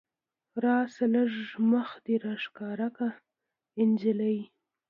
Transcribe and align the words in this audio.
راشه 0.63 1.05
لږ 1.13 1.31
مخ 1.71 1.89
دې 2.05 2.15
راښکاره 2.25 2.87
که 2.97 3.07
جينۍ 3.99 4.39